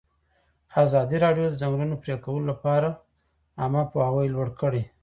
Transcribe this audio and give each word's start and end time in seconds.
ازادي 0.83 1.17
راډیو 1.25 1.45
د 1.49 1.51
د 1.55 1.59
ځنګلونو 1.61 1.95
پرېکول 2.03 2.41
لپاره 2.51 2.89
عامه 3.61 3.83
پوهاوي 3.91 4.27
لوړ 4.35 4.47
کړی. 4.61 4.83